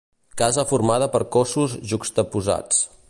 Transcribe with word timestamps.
Casa 0.41 0.63
formada 0.71 1.09
per 1.15 1.21
cossos 1.37 1.77
juxtaposats. 1.93 2.83